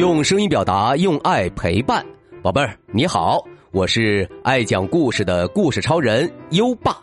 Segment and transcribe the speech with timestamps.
[0.00, 2.02] 用声音表达，用爱陪伴，
[2.42, 3.38] 宝贝儿你好，
[3.70, 6.96] 我是爱讲故事的故事超人优爸。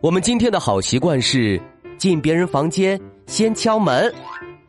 [0.00, 1.60] 我们今天的好习惯是
[1.98, 4.14] 进别人房间先敲门，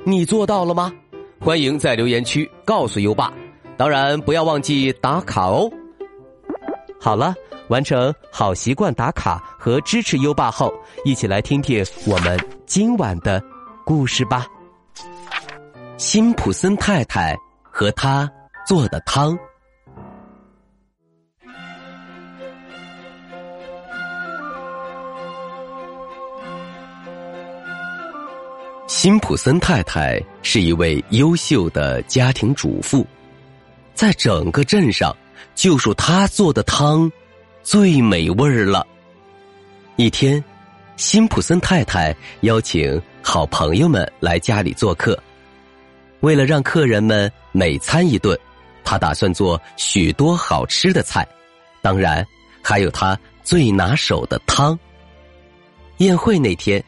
[0.04, 0.92] 你做到了吗？
[1.40, 3.32] 欢迎在留言区告诉优爸，
[3.78, 5.70] 当然不要忘记打卡哦。
[7.00, 7.36] 好了，
[7.68, 10.74] 完成好习惯打卡和支持优爸后，
[11.06, 13.40] 一起来听听我们今晚的
[13.86, 14.48] 故事吧。
[15.98, 17.38] 辛普森太太
[17.80, 18.28] 和他
[18.66, 19.38] 做的汤。
[28.88, 33.06] 辛普森太太是一位优秀的家庭主妇，
[33.94, 35.16] 在整个镇上，
[35.54, 37.12] 就属她做的汤
[37.62, 38.88] 最美味儿了。
[39.98, 40.44] 一天，
[40.96, 45.22] 辛普森太太邀请好朋友们来家里做客，
[46.20, 48.38] 为了让客人们美餐一顿，
[48.84, 51.28] 他打算做许多好吃的菜，
[51.82, 52.26] 当然
[52.62, 54.78] 还有他最拿手的汤。
[55.98, 56.84] 宴会那天，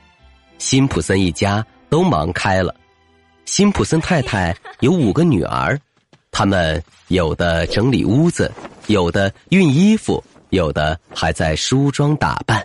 [0.57, 1.65] 辛普森一家。
[1.89, 2.75] 都忙开了。
[3.45, 5.75] 辛普森太太有五个女儿，
[6.31, 8.51] 她们有的整理屋子，
[8.85, 12.63] 有的熨衣服，有的还在梳妆打扮。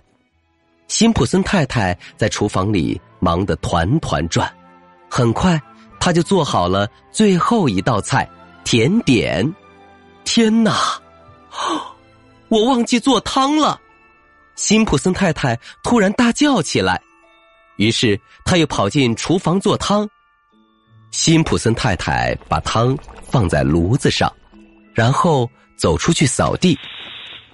[0.89, 4.47] 辛普森太太在厨房里忙得团团转，
[5.09, 5.59] 很快，
[6.05, 8.29] 他就做好了最后一道菜——
[8.63, 9.55] 甜点。
[10.23, 11.01] 天哪！
[12.51, 13.81] 我忘记做汤了！
[14.55, 17.01] 辛普森太太突然大叫起来。
[17.77, 20.07] 于是，他又跑进厨房做汤。
[21.11, 22.95] 辛普森太太把汤
[23.31, 24.31] 放在炉子上，
[24.93, 26.79] 然后走出去扫地。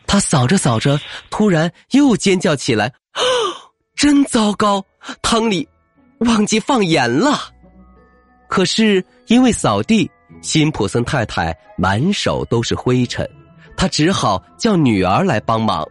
[0.08, 0.98] 他扫着扫着，
[1.30, 3.22] 突然又尖叫起来：“啊，
[3.94, 4.84] 真糟糕！
[5.22, 5.68] 汤里
[6.18, 7.50] 忘记放盐了。”
[8.50, 10.10] 可是因为扫地，
[10.42, 13.26] 辛普森太太满手都是灰尘，
[13.76, 15.86] 他只好叫女儿来帮忙。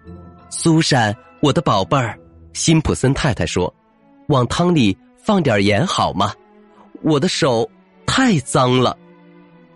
[0.49, 2.19] 苏珊，我的宝贝儿，
[2.53, 3.73] 辛普森太太说。
[4.27, 6.33] 往汤里放点盐好吗？
[7.01, 7.67] 我的手
[8.05, 8.95] 太脏了。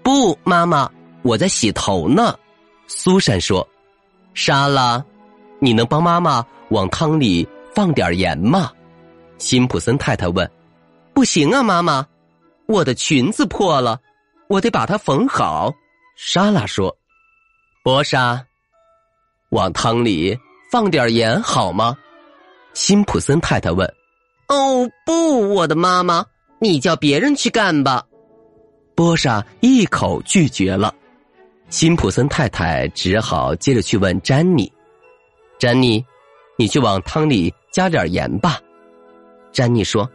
[0.04, 0.92] 不，妈妈，
[1.22, 2.36] 我在洗头呢。
[2.86, 3.66] 苏珊说
[4.36, 5.04] ：“莎拉，
[5.60, 8.70] 你能帮妈妈往汤里放点盐吗？”
[9.40, 10.48] 辛普森太太问。
[11.16, 12.06] “不行啊，妈妈，
[12.68, 14.00] 我的裙子破了，
[14.48, 15.72] 我得把它缝好。”
[16.16, 16.96] 莎拉说。
[17.84, 18.46] “波莎，
[19.50, 20.38] 往汤里
[20.72, 21.98] 放点盐好吗？”
[22.74, 23.88] 辛普森太太问。
[24.48, 26.26] 哦不，我的妈妈，
[26.60, 28.04] 你叫别人去干吧。
[28.96, 30.94] 波莎一口拒绝了。
[31.70, 34.72] 辛普森太太只好接着去问詹妮
[35.58, 36.04] ：“詹妮，
[36.58, 38.60] 你去往汤里加点盐吧。”
[39.52, 40.08] 詹妮说：“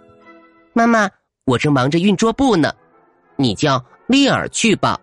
[0.72, 1.10] 妈妈，
[1.48, 2.70] 我正忙着熨桌布呢，
[3.36, 5.00] 你叫丽尔去吧。”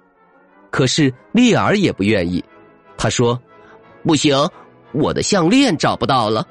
[0.70, 2.44] 可是丽尔也不愿意，
[2.96, 3.42] 他说
[4.06, 4.38] ：“不行，
[4.94, 6.46] 我的项链找不到了，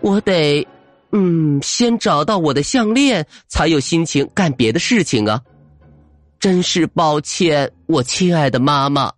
[0.00, 0.66] 我得……”
[1.12, 5.40] 嗯，先找到我的项链，才有心情干别的事情啊！
[6.38, 9.10] 真是抱歉，我亲爱的妈妈。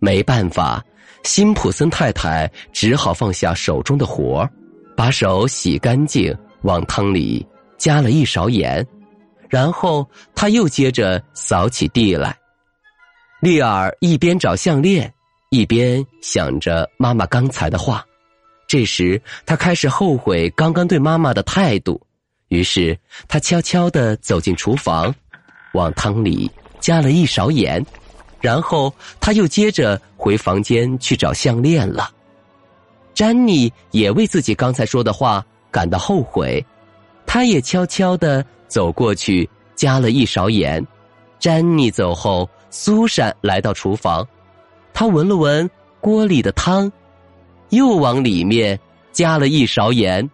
[0.00, 0.84] 没办法，
[1.22, 4.48] 辛普森太太只好放下手中的活
[4.96, 7.46] 把手洗干净，往汤里
[7.78, 8.84] 加了一勺盐，
[9.48, 12.36] 然后他又接着扫起地来。
[13.40, 15.12] 丽尔一边找项链，
[15.50, 18.04] 一边想着妈妈刚才的话。
[18.66, 22.00] 这时，他开始后悔刚刚对妈妈的态度，
[22.48, 22.98] 于是
[23.28, 25.14] 他悄悄的走进厨房，
[25.74, 27.84] 往汤里加了一勺盐，
[28.40, 32.10] 然后他又接着回房间去找项链了。
[33.14, 36.64] 詹妮也为自己刚才说的话感到后悔，
[37.26, 40.84] 他也悄悄的走过去加了一勺盐。
[41.38, 44.26] 詹妮走后，苏珊来到厨房，
[44.94, 45.68] 她闻了闻
[46.00, 46.90] 锅里的汤。
[47.70, 48.78] 又往里面
[49.12, 50.30] 加了一勺盐，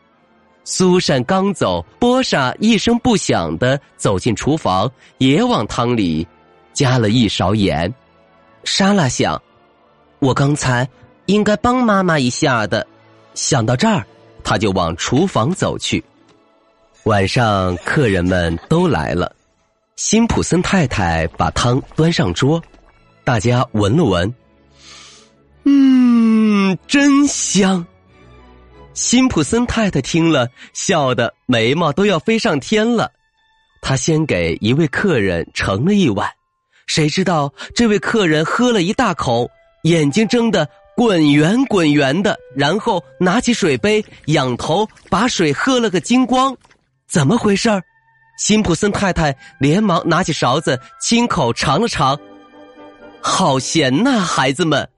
[0.64, 6.26] 苏珊刚走，波莎一声不响的走进厨房，也往汤里
[6.74, 7.92] 加了一勺盐。
[8.64, 9.40] 莎拉想，
[10.18, 10.86] 我刚才
[11.24, 12.86] 应该帮妈妈一下的。
[13.34, 14.06] 想到这儿，
[14.44, 16.04] 他就往厨房走去。
[17.04, 19.34] 晚上，客人们都来了，
[19.96, 22.62] 辛普森太太把汤端上桌，
[23.24, 24.34] 大家闻了闻，
[25.64, 26.78] 嗯。
[26.86, 27.84] 真香！
[28.94, 33.10] 辛普森太太听了，笑得眉毛都要飞上天了。
[33.82, 36.30] 他先给一位客人盛了一碗，
[36.86, 39.50] 谁知道这位客人喝了一大口，
[39.82, 40.66] 眼睛睁得
[40.96, 46.56] 滚圆滚圆的，然后拿起水杯，仰头把水喝了个精光。
[47.12, 47.82] 怎么回事儿？
[48.38, 52.18] 辛普森太太连忙拿起勺子，亲口尝了尝，
[53.20, 54.88] 好咸呐，孩子们！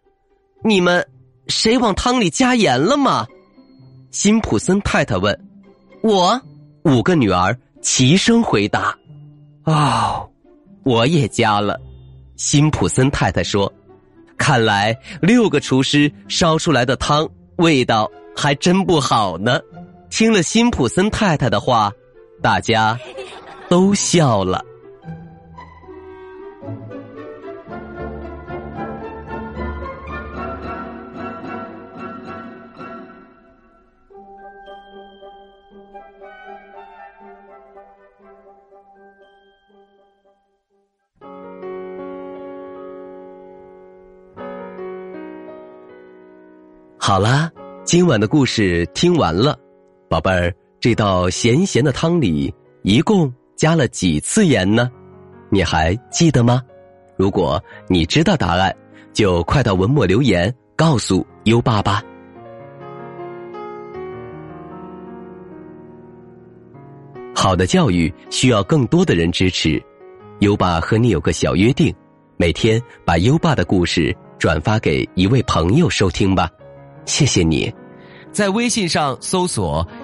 [0.62, 1.04] 你们
[1.48, 3.26] 谁往汤里加盐了吗？
[4.12, 5.36] 辛普森太太问。
[6.04, 6.40] 我
[6.84, 8.96] 五个女儿齐声回答。
[9.64, 10.30] 哦，
[10.84, 11.80] 我也加了。
[12.36, 13.70] 辛普森太太说
[14.38, 19.58] ：“看来六个厨师烧出来的汤味道还真不好呢。”
[20.10, 21.92] 听了辛普森太太的话，
[22.44, 22.94] 大家
[23.70, 24.62] 都笑了。
[46.98, 47.50] 好啦，
[47.84, 49.58] 今晚的故事听完了，
[50.10, 50.54] 宝贝儿，
[50.84, 54.90] 这道咸咸的汤里一共加了几次盐呢？
[55.48, 56.60] 你还记得吗？
[57.16, 57.58] 如果
[57.88, 58.76] 你知道答案，
[59.10, 62.02] 就快到文末留言告诉优爸吧。
[67.34, 69.82] 好的教育需要更多的人支持，
[70.40, 71.94] 优爸和你有个小约定，
[72.36, 76.50] 每天把优爸的故事转发给一位朋友收听吧。
[77.06, 77.74] 谢谢你，
[78.32, 79.86] 在微信上搜索“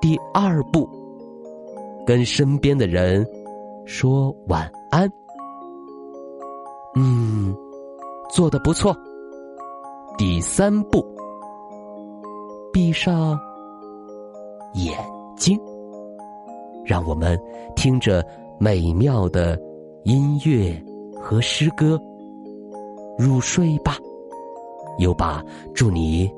[0.00, 0.88] 第二步，
[2.06, 3.26] 跟身边的人
[3.84, 5.06] 说晚安。
[6.96, 7.54] 嗯，
[8.30, 8.96] 做的不错。
[10.16, 11.04] 第三步，
[12.72, 13.38] 闭上
[14.72, 14.96] 眼
[15.36, 15.60] 睛，
[16.84, 17.38] 让我们
[17.76, 18.24] 听着
[18.58, 19.60] 美妙的
[20.04, 20.82] 音乐
[21.20, 22.00] 和诗歌
[23.18, 23.98] 入睡吧。
[24.98, 25.44] 优爸，
[25.74, 26.30] 祝你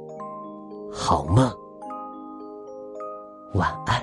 [0.93, 1.49] 好梦，
[3.55, 4.03] 晚安。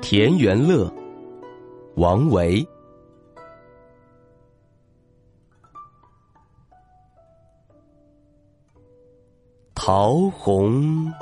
[0.00, 0.92] 田园乐。
[1.96, 2.66] 王维，
[9.86, 11.12] 桃红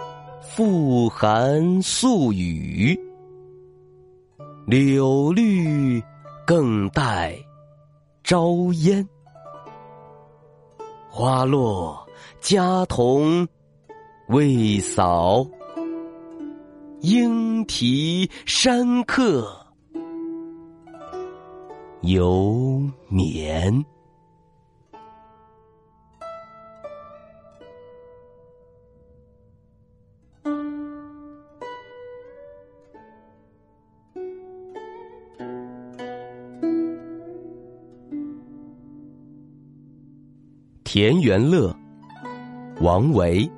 [0.40, 2.96] 复含宿雨，
[4.68, 6.00] 柳绿
[6.46, 7.36] 更带
[8.22, 9.04] 朝烟。
[11.10, 12.06] 花落
[12.40, 13.44] 家童
[14.28, 15.44] 未扫，
[17.00, 19.52] 莺啼山客。
[22.02, 23.84] 犹眠。
[40.94, 41.74] 田园乐，
[42.82, 43.50] 王维。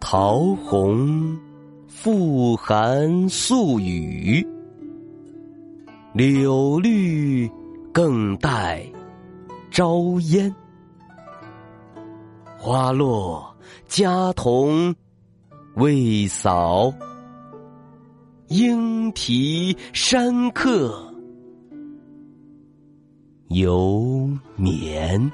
[0.00, 1.38] 桃红
[1.86, 4.44] 复含宿雨，
[6.12, 7.48] 柳绿
[7.92, 8.84] 更带
[9.70, 10.52] 朝烟。
[12.58, 13.54] 花落
[13.86, 14.92] 家童
[15.76, 16.92] 未扫，
[18.48, 21.12] 莺啼山客
[23.48, 25.32] 犹眠。